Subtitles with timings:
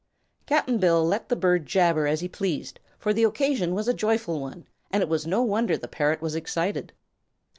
[0.47, 4.39] Cap'n Bill let the bird jabber as he pleased, for the occasion was a joyful
[4.41, 6.91] one and it was no wonder the parrot was excited.